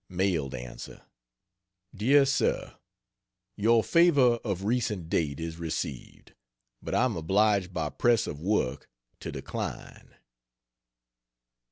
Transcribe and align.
Mailed 0.09 0.55
Answer: 0.55 1.03
DEAR 1.93 2.25
SIR, 2.25 2.73
Your 3.55 3.83
favor 3.83 4.39
of 4.43 4.63
recent 4.63 5.09
date 5.11 5.39
is 5.39 5.57
received, 5.57 6.33
but 6.81 6.95
I 6.95 7.05
am 7.05 7.15
obliged 7.15 7.71
by 7.71 7.89
press 7.91 8.25
of 8.25 8.41
work 8.41 8.89
to 9.19 9.31
decline. 9.31 10.15